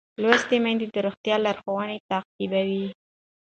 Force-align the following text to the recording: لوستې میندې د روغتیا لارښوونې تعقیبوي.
لوستې 0.21 0.57
میندې 0.63 0.87
د 0.89 0.95
روغتیا 1.07 1.35
لارښوونې 1.45 1.97
تعقیبوي. 2.09 2.85